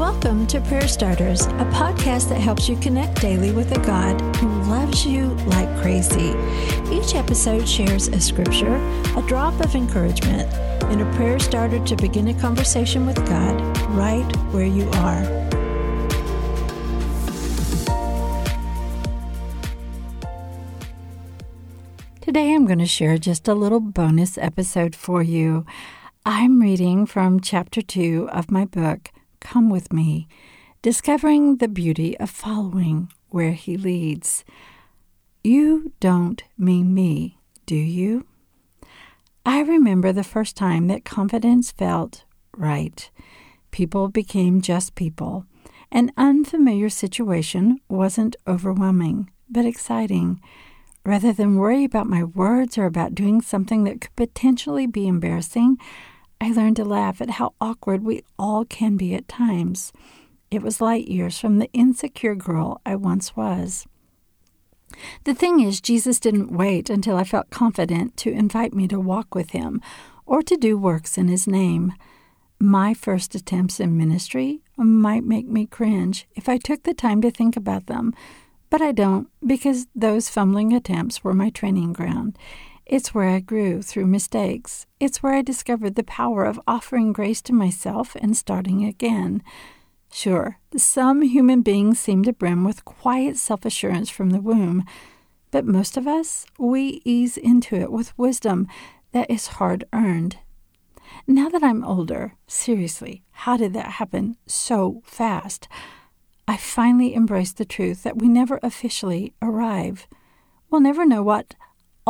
Welcome 0.00 0.46
to 0.46 0.62
Prayer 0.62 0.88
Starters, 0.88 1.42
a 1.42 1.68
podcast 1.74 2.30
that 2.30 2.40
helps 2.40 2.70
you 2.70 2.76
connect 2.76 3.20
daily 3.20 3.52
with 3.52 3.70
a 3.76 3.80
God 3.80 4.18
who 4.36 4.48
loves 4.62 5.04
you 5.04 5.26
like 5.48 5.68
crazy. 5.82 6.34
Each 6.90 7.14
episode 7.14 7.68
shares 7.68 8.08
a 8.08 8.18
scripture, 8.18 8.76
a 9.14 9.22
drop 9.28 9.60
of 9.60 9.74
encouragement, 9.74 10.50
and 10.84 11.02
a 11.02 11.16
prayer 11.16 11.38
starter 11.38 11.84
to 11.84 11.96
begin 11.96 12.28
a 12.28 12.40
conversation 12.40 13.04
with 13.04 13.16
God 13.28 13.60
right 13.90 14.24
where 14.54 14.64
you 14.64 14.88
are. 14.88 15.22
Today 22.22 22.54
I'm 22.54 22.64
going 22.64 22.78
to 22.78 22.86
share 22.86 23.18
just 23.18 23.46
a 23.46 23.54
little 23.54 23.80
bonus 23.80 24.38
episode 24.38 24.96
for 24.96 25.22
you. 25.22 25.66
I'm 26.24 26.62
reading 26.62 27.04
from 27.04 27.40
chapter 27.40 27.82
2 27.82 28.30
of 28.32 28.50
my 28.50 28.64
book, 28.64 29.10
Come 29.40 29.70
With 29.70 29.92
Me 29.92 30.28
Discovering 30.82 31.56
the 31.56 31.68
Beauty 31.68 32.16
of 32.18 32.30
Following 32.30 33.10
Where 33.30 33.52
He 33.52 33.76
Leads. 33.76 34.44
You 35.42 35.92
don't 36.00 36.42
mean 36.56 36.94
me, 36.94 37.38
do 37.66 37.74
you? 37.74 38.26
I 39.44 39.60
remember 39.60 40.12
the 40.12 40.22
first 40.22 40.56
time 40.56 40.86
that 40.86 41.04
confidence 41.04 41.72
felt 41.72 42.24
right. 42.56 43.10
People 43.70 44.08
became 44.08 44.60
just 44.60 44.94
people. 44.94 45.46
An 45.90 46.12
unfamiliar 46.16 46.88
situation 46.88 47.80
wasn't 47.88 48.36
overwhelming, 48.46 49.30
but 49.48 49.64
exciting. 49.64 50.40
Rather 51.04 51.32
than 51.32 51.56
worry 51.56 51.84
about 51.84 52.06
my 52.06 52.22
words 52.22 52.76
or 52.76 52.84
about 52.84 53.14
doing 53.14 53.40
something 53.40 53.84
that 53.84 54.00
could 54.00 54.16
potentially 54.16 54.86
be 54.86 55.08
embarrassing, 55.08 55.78
I 56.40 56.50
learned 56.50 56.76
to 56.76 56.84
laugh 56.84 57.20
at 57.20 57.30
how 57.30 57.54
awkward 57.60 58.02
we 58.02 58.22
all 58.38 58.64
can 58.64 58.96
be 58.96 59.14
at 59.14 59.28
times. 59.28 59.92
It 60.50 60.62
was 60.62 60.80
light 60.80 61.06
years 61.06 61.38
from 61.38 61.58
the 61.58 61.70
insecure 61.72 62.34
girl 62.34 62.80
I 62.86 62.96
once 62.96 63.36
was. 63.36 63.86
The 65.24 65.34
thing 65.34 65.60
is, 65.60 65.80
Jesus 65.80 66.18
didn't 66.18 66.50
wait 66.50 66.90
until 66.90 67.16
I 67.16 67.24
felt 67.24 67.50
confident 67.50 68.16
to 68.18 68.32
invite 68.32 68.74
me 68.74 68.88
to 68.88 68.98
walk 68.98 69.34
with 69.34 69.50
him 69.50 69.80
or 70.26 70.42
to 70.42 70.56
do 70.56 70.76
works 70.76 71.16
in 71.16 71.28
his 71.28 71.46
name. 71.46 71.92
My 72.58 72.94
first 72.94 73.34
attempts 73.34 73.78
in 73.78 73.96
ministry 73.96 74.60
might 74.76 75.24
make 75.24 75.46
me 75.46 75.66
cringe 75.66 76.26
if 76.34 76.48
I 76.48 76.58
took 76.58 76.82
the 76.82 76.94
time 76.94 77.22
to 77.22 77.30
think 77.30 77.56
about 77.56 77.86
them, 77.86 78.12
but 78.68 78.82
I 78.82 78.92
don't 78.92 79.28
because 79.46 79.86
those 79.94 80.28
fumbling 80.28 80.72
attempts 80.72 81.22
were 81.22 81.34
my 81.34 81.50
training 81.50 81.92
ground. 81.92 82.36
It's 82.90 83.14
where 83.14 83.28
I 83.28 83.38
grew 83.38 83.82
through 83.82 84.08
mistakes. 84.08 84.84
It's 84.98 85.22
where 85.22 85.34
I 85.34 85.42
discovered 85.42 85.94
the 85.94 86.02
power 86.02 86.44
of 86.44 86.60
offering 86.66 87.12
grace 87.12 87.40
to 87.42 87.52
myself 87.52 88.16
and 88.16 88.36
starting 88.36 88.84
again. 88.84 89.44
Sure, 90.10 90.58
some 90.76 91.22
human 91.22 91.62
beings 91.62 92.00
seem 92.00 92.24
to 92.24 92.32
brim 92.32 92.64
with 92.64 92.84
quiet 92.84 93.36
self 93.36 93.64
assurance 93.64 94.10
from 94.10 94.30
the 94.30 94.40
womb, 94.40 94.84
but 95.52 95.64
most 95.64 95.96
of 95.96 96.08
us, 96.08 96.46
we 96.58 97.00
ease 97.04 97.36
into 97.36 97.76
it 97.76 97.92
with 97.92 98.18
wisdom 98.18 98.66
that 99.12 99.30
is 99.30 99.46
hard 99.58 99.84
earned. 99.92 100.38
Now 101.28 101.48
that 101.48 101.62
I'm 101.62 101.84
older, 101.84 102.34
seriously, 102.48 103.22
how 103.30 103.56
did 103.56 103.72
that 103.74 103.92
happen 104.02 104.36
so 104.48 105.00
fast? 105.04 105.68
I 106.48 106.56
finally 106.56 107.14
embraced 107.14 107.56
the 107.56 107.64
truth 107.64 108.02
that 108.02 108.18
we 108.18 108.26
never 108.26 108.58
officially 108.64 109.32
arrive. 109.40 110.08
We'll 110.70 110.80
never 110.80 111.06
know 111.06 111.22
what 111.22 111.54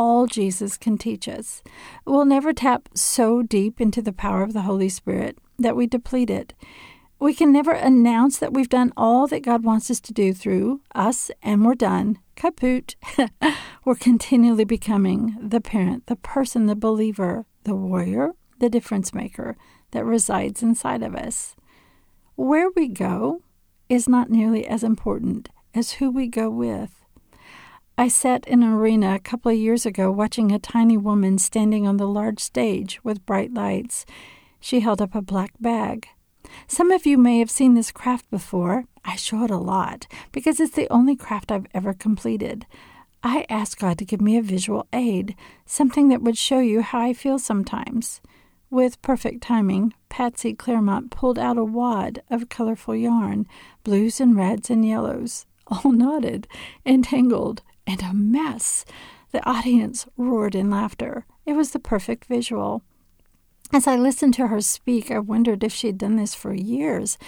all 0.00 0.26
Jesus 0.26 0.78
can 0.78 0.96
teach 0.96 1.28
us. 1.28 1.62
We'll 2.06 2.24
never 2.24 2.54
tap 2.54 2.88
so 2.94 3.42
deep 3.42 3.82
into 3.82 4.00
the 4.00 4.14
power 4.14 4.42
of 4.42 4.54
the 4.54 4.62
Holy 4.62 4.88
Spirit 4.88 5.36
that 5.58 5.76
we 5.76 5.86
deplete 5.86 6.30
it. 6.30 6.54
We 7.18 7.34
can 7.34 7.52
never 7.52 7.72
announce 7.72 8.38
that 8.38 8.54
we've 8.54 8.70
done 8.70 8.94
all 8.96 9.26
that 9.26 9.42
God 9.42 9.62
wants 9.62 9.90
us 9.90 10.00
to 10.00 10.14
do 10.14 10.32
through 10.32 10.80
us 10.94 11.30
and 11.42 11.66
we're 11.66 11.74
done. 11.74 12.18
Kaput. 12.34 12.94
we're 13.84 13.94
continually 13.94 14.64
becoming 14.64 15.36
the 15.38 15.60
parent, 15.60 16.06
the 16.06 16.16
person, 16.16 16.64
the 16.64 16.74
believer, 16.74 17.44
the 17.64 17.74
warrior, 17.74 18.30
the 18.58 18.70
difference 18.70 19.12
maker 19.12 19.54
that 19.90 20.06
resides 20.06 20.62
inside 20.62 21.02
of 21.02 21.14
us. 21.14 21.56
Where 22.36 22.70
we 22.74 22.88
go 22.88 23.42
is 23.90 24.08
not 24.08 24.30
nearly 24.30 24.66
as 24.66 24.82
important 24.82 25.50
as 25.74 25.92
who 25.92 26.10
we 26.10 26.26
go 26.26 26.48
with. 26.48 26.99
I 28.00 28.08
sat 28.08 28.48
in 28.48 28.62
an 28.62 28.72
arena 28.72 29.14
a 29.14 29.18
couple 29.18 29.52
of 29.52 29.58
years 29.58 29.84
ago 29.84 30.10
watching 30.10 30.52
a 30.52 30.58
tiny 30.58 30.96
woman 30.96 31.36
standing 31.36 31.86
on 31.86 31.98
the 31.98 32.08
large 32.08 32.40
stage 32.40 32.98
with 33.04 33.26
bright 33.26 33.52
lights. 33.52 34.06
She 34.58 34.80
held 34.80 35.02
up 35.02 35.14
a 35.14 35.20
black 35.20 35.52
bag. 35.60 36.08
Some 36.66 36.90
of 36.92 37.04
you 37.04 37.18
may 37.18 37.40
have 37.40 37.50
seen 37.50 37.74
this 37.74 37.92
craft 37.92 38.30
before. 38.30 38.86
I 39.04 39.16
show 39.16 39.44
it 39.44 39.50
a 39.50 39.58
lot 39.58 40.06
because 40.32 40.60
it's 40.60 40.74
the 40.74 40.90
only 40.90 41.14
craft 41.14 41.52
I've 41.52 41.66
ever 41.74 41.92
completed. 41.92 42.64
I 43.22 43.44
asked 43.50 43.78
God 43.78 43.98
to 43.98 44.06
give 44.06 44.22
me 44.22 44.38
a 44.38 44.42
visual 44.42 44.86
aid, 44.94 45.36
something 45.66 46.08
that 46.08 46.22
would 46.22 46.38
show 46.38 46.60
you 46.60 46.80
how 46.80 47.00
I 47.00 47.12
feel 47.12 47.38
sometimes. 47.38 48.22
With 48.70 49.02
perfect 49.02 49.42
timing, 49.42 49.92
Patsy 50.08 50.54
Clairmont 50.54 51.10
pulled 51.10 51.38
out 51.38 51.58
a 51.58 51.64
wad 51.64 52.22
of 52.30 52.48
colorful 52.48 52.96
yarn, 52.96 53.46
blues 53.84 54.22
and 54.22 54.34
reds 54.34 54.70
and 54.70 54.86
yellows, 54.88 55.44
all 55.66 55.92
knotted 55.92 56.48
and 56.86 57.04
tangled 57.04 57.60
and 57.86 58.02
a 58.02 58.12
mess. 58.12 58.84
The 59.32 59.44
audience 59.48 60.06
roared 60.16 60.54
in 60.54 60.70
laughter. 60.70 61.26
It 61.46 61.52
was 61.52 61.70
the 61.70 61.78
perfect 61.78 62.26
visual. 62.26 62.82
As 63.72 63.86
I 63.86 63.96
listened 63.96 64.34
to 64.34 64.48
her 64.48 64.60
speak, 64.60 65.10
I 65.10 65.20
wondered 65.20 65.62
if 65.62 65.72
she 65.72 65.86
had 65.86 65.98
done 65.98 66.16
this 66.16 66.34
for 66.34 66.52
years. 66.52 67.18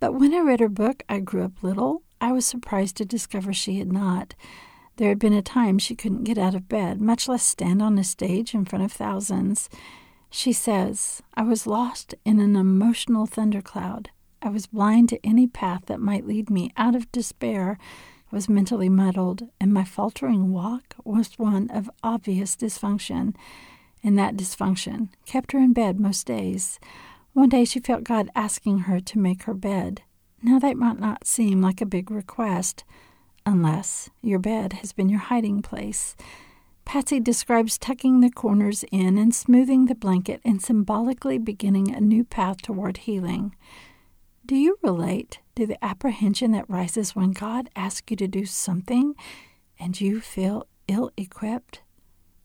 But 0.00 0.14
when 0.14 0.32
I 0.34 0.40
read 0.40 0.60
her 0.60 0.68
book, 0.68 1.02
I 1.08 1.20
Grew 1.20 1.44
Up 1.44 1.62
Little, 1.62 2.02
I 2.20 2.32
was 2.32 2.46
surprised 2.46 2.96
to 2.96 3.04
discover 3.04 3.52
she 3.52 3.78
had 3.78 3.92
not. 3.92 4.34
There 4.96 5.08
had 5.08 5.18
been 5.18 5.32
a 5.32 5.42
time 5.42 5.78
she 5.78 5.94
couldn't 5.94 6.24
get 6.24 6.38
out 6.38 6.54
of 6.54 6.68
bed, 6.68 7.00
much 7.00 7.28
less 7.28 7.42
stand 7.42 7.82
on 7.82 7.98
a 7.98 8.04
stage 8.04 8.54
in 8.54 8.64
front 8.64 8.84
of 8.84 8.92
thousands. 8.92 9.68
She 10.30 10.52
says, 10.52 11.22
I 11.34 11.42
was 11.42 11.66
lost 11.66 12.14
in 12.24 12.40
an 12.40 12.56
emotional 12.56 13.26
thundercloud. 13.26 14.10
I 14.40 14.48
was 14.48 14.66
blind 14.66 15.08
to 15.10 15.24
any 15.26 15.46
path 15.46 15.82
that 15.86 16.00
might 16.00 16.26
lead 16.26 16.48
me 16.48 16.72
out 16.76 16.94
of 16.94 17.12
despair 17.12 17.78
was 18.32 18.48
mentally 18.48 18.88
muddled, 18.88 19.42
and 19.60 19.72
my 19.72 19.84
faltering 19.84 20.52
walk 20.52 20.96
was 21.04 21.38
one 21.38 21.70
of 21.70 21.90
obvious 22.02 22.56
dysfunction. 22.56 23.34
And 24.02 24.18
that 24.18 24.36
dysfunction 24.36 25.10
kept 25.26 25.52
her 25.52 25.58
in 25.58 25.72
bed 25.72 26.00
most 26.00 26.26
days. 26.26 26.80
One 27.34 27.50
day 27.50 27.64
she 27.64 27.78
felt 27.78 28.02
God 28.02 28.30
asking 28.34 28.80
her 28.80 28.98
to 28.98 29.18
make 29.18 29.44
her 29.44 29.54
bed. 29.54 30.02
Now 30.42 30.58
that 30.58 30.76
might 30.76 30.98
not 30.98 31.26
seem 31.26 31.62
like 31.62 31.80
a 31.80 31.86
big 31.86 32.10
request, 32.10 32.82
unless 33.46 34.10
your 34.22 34.38
bed 34.38 34.72
has 34.74 34.92
been 34.92 35.08
your 35.08 35.20
hiding 35.20 35.62
place. 35.62 36.16
Patsy 36.84 37.20
describes 37.20 37.78
tucking 37.78 38.20
the 38.20 38.30
corners 38.30 38.84
in 38.90 39.16
and 39.18 39.34
smoothing 39.34 39.86
the 39.86 39.94
blanket 39.94 40.40
and 40.44 40.60
symbolically 40.60 41.38
beginning 41.38 41.94
a 41.94 42.00
new 42.00 42.24
path 42.24 42.60
toward 42.60 42.96
healing. 42.98 43.54
Do 44.44 44.56
you 44.56 44.76
relate 44.82 45.38
to 45.54 45.68
the 45.68 45.82
apprehension 45.84 46.50
that 46.50 46.68
rises 46.68 47.14
when 47.14 47.30
God 47.30 47.70
asks 47.76 48.10
you 48.10 48.16
to 48.16 48.26
do 48.26 48.44
something 48.44 49.14
and 49.78 50.00
you 50.00 50.20
feel 50.20 50.66
ill 50.88 51.12
equipped? 51.16 51.82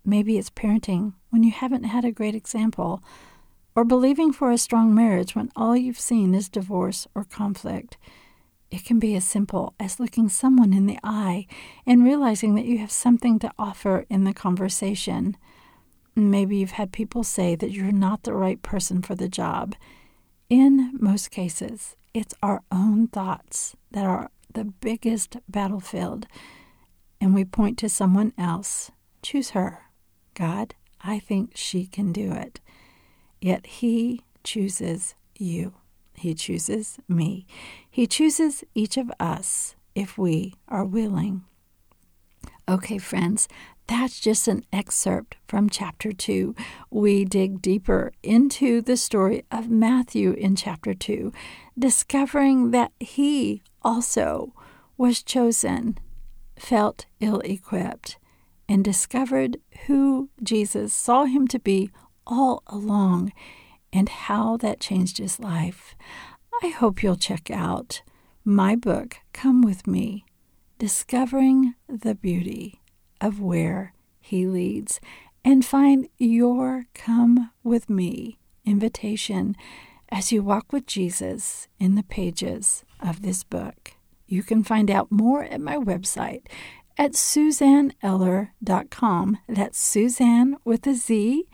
Maybe 0.06 0.38
it's 0.38 0.52
parenting 0.52 1.14
when 1.32 1.42
you 1.42 1.50
haven't 1.52 1.86
had 1.86 2.06
a 2.06 2.12
great 2.12 2.36
example, 2.36 3.02
or 3.76 3.84
believing 3.84 4.32
for 4.32 4.52
a 4.52 4.60
strong 4.60 4.94
marriage 4.94 5.36
when 5.36 5.50
all 5.56 5.76
you've 5.76 6.00
seen 6.00 6.36
is 6.36 6.50
divorce 6.50 7.08
or 7.16 7.24
conflict. 7.24 7.98
It 8.70 8.86
can 8.86 9.00
be 9.00 9.16
as 9.16 9.26
simple 9.26 9.74
as 9.80 10.00
looking 10.00 10.30
someone 10.30 10.74
in 10.74 10.86
the 10.86 11.00
eye 11.04 11.48
and 11.86 12.04
realizing 12.04 12.54
that 12.56 12.66
you 12.66 12.78
have 12.78 12.92
something 12.92 13.40
to 13.40 13.52
offer 13.58 14.06
in 14.08 14.24
the 14.24 14.34
conversation. 14.34 15.36
Maybe 16.16 16.58
you've 16.58 16.72
had 16.72 16.92
people 16.92 17.24
say 17.24 17.56
that 17.56 17.72
you're 17.72 17.92
not 17.92 18.22
the 18.22 18.36
right 18.36 18.62
person 18.62 19.02
for 19.02 19.16
the 19.16 19.30
job 19.30 19.76
in 20.50 20.92
most 21.00 21.32
cases, 21.32 21.96
it's 22.14 22.34
our 22.42 22.64
own 22.72 23.08
thoughts 23.08 23.76
that 23.92 24.06
are 24.06 24.32
the 24.54 24.66
biggest 24.66 25.38
battlefield, 25.48 26.28
and 27.20 27.34
we 27.34 27.46
point 27.46 27.78
to 27.80 27.90
someone 27.90 28.34
else. 28.38 28.92
Choose 29.22 29.52
her. 29.52 29.84
God, 30.34 30.76
I 31.02 31.20
think 31.20 31.52
she 31.56 31.86
can 31.86 32.12
do 32.14 32.32
it. 32.32 32.60
Yet 33.42 33.66
He 33.66 34.22
chooses 34.44 35.16
you. 35.38 35.74
He 36.14 36.34
chooses 36.34 36.98
me. 37.08 37.46
He 37.90 38.08
chooses 38.08 38.64
each 38.74 38.98
of 38.98 39.12
us 39.20 39.76
if 39.94 40.18
we 40.18 40.56
are 40.68 40.86
willing. 40.86 41.44
Okay, 42.70 42.98
friends, 42.98 43.48
that's 43.88 44.20
just 44.20 44.50
an 44.50 44.66
excerpt 44.74 45.38
from 45.48 45.70
chapter 45.70 46.12
2. 46.12 46.54
We 46.90 47.24
dig 47.24 47.62
deeper 47.62 48.12
into 48.22 48.82
the 48.82 48.98
story 48.98 49.46
of 49.50 49.70
Matthew 49.70 50.32
in 50.34 50.58
chapter 50.58 50.94
2, 50.94 51.32
discovering 51.80 52.72
that 52.72 52.92
he 53.00 53.62
also 53.84 54.54
was 54.98 55.24
chosen, 55.24 55.98
felt 56.60 57.06
ill 57.22 57.40
equipped, 57.46 58.18
and 58.68 58.84
discovered 58.84 59.56
who 59.86 60.30
Jesus 60.44 60.94
saw 60.94 61.24
him 61.24 61.48
to 61.48 61.60
be 61.60 61.90
all 62.26 62.64
along 62.68 63.32
and 63.94 64.10
how 64.10 64.58
that 64.58 64.82
changed 64.82 65.20
his 65.20 65.40
life. 65.40 65.96
I 66.62 66.68
hope 66.68 67.02
you'll 67.02 67.16
check 67.16 67.50
out 67.50 68.02
my 68.44 68.76
book, 68.76 69.20
Come 69.32 69.62
With 69.62 69.88
Me 69.88 70.26
Discovering 70.78 71.74
the 71.88 72.16
Beauty 72.16 72.82
of 73.20 73.42
Where 73.42 73.94
He 74.20 74.46
Leads, 74.46 75.00
and 75.44 75.66
find 75.66 76.08
your 76.18 76.86
Come 76.94 77.52
With 77.64 77.90
Me 77.90 78.38
invitation 78.66 79.56
as 80.10 80.32
you 80.32 80.44
walk 80.44 80.72
with 80.72 80.86
Jesus 80.86 81.68
in 81.80 81.96
the 81.96 82.04
pages 82.04 82.84
of 83.00 83.22
this 83.22 83.44
book. 83.44 83.94
You 84.28 84.44
can 84.44 84.64
find 84.64 84.92
out 84.92 85.12
more 85.12 85.44
at 85.44 85.62
my 85.62 85.78
website 85.78 86.44
at 86.98 87.14
suzanneeller.com. 87.14 89.38
That's 89.48 89.80
Suzanne 89.80 90.58
with 90.64 90.88
a 90.88 90.94
Z, 90.94 91.48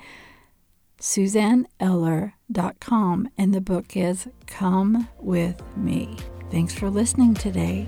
suzanneeller.com. 1.00 3.30
And 3.38 3.54
the 3.54 3.62
book 3.62 3.96
is 3.96 4.28
Come 4.48 5.08
With 5.20 5.62
Me. 5.78 6.18
Thanks 6.50 6.74
for 6.74 6.90
listening 6.90 7.36
today. 7.36 7.88